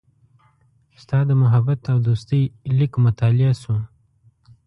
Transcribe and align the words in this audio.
ستا 1.01 1.19
د 1.29 1.31
محبت 1.41 1.79
او 1.93 1.97
دوستۍ 2.07 2.41
لیک 2.77 2.93
مطالعه 3.05 3.53
شو. 3.61 3.75